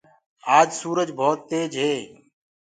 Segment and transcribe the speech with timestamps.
[0.57, 1.95] آج سُورج ڀوت تيج هي۔